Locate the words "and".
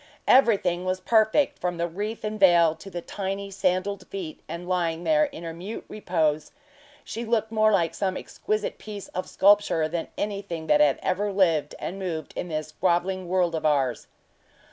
2.23-2.39, 4.49-4.67, 11.77-11.99